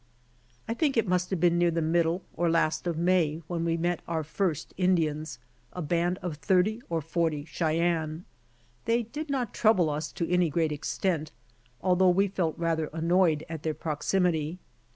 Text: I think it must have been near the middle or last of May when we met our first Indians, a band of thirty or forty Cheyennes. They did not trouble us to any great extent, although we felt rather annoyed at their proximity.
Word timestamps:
I 0.67 0.73
think 0.73 0.97
it 0.97 1.07
must 1.07 1.29
have 1.29 1.39
been 1.39 1.59
near 1.59 1.69
the 1.69 1.79
middle 1.79 2.23
or 2.35 2.49
last 2.49 2.87
of 2.87 2.97
May 2.97 3.43
when 3.45 3.63
we 3.63 3.77
met 3.77 3.99
our 4.07 4.23
first 4.23 4.73
Indians, 4.75 5.37
a 5.73 5.81
band 5.83 6.17
of 6.23 6.37
thirty 6.37 6.81
or 6.89 7.01
forty 7.01 7.45
Cheyennes. 7.45 8.23
They 8.85 9.03
did 9.03 9.29
not 9.29 9.53
trouble 9.53 9.91
us 9.91 10.11
to 10.13 10.27
any 10.27 10.49
great 10.49 10.71
extent, 10.71 11.31
although 11.81 12.09
we 12.09 12.27
felt 12.27 12.57
rather 12.57 12.87
annoyed 12.91 13.45
at 13.47 13.61
their 13.61 13.75
proximity. 13.75 14.57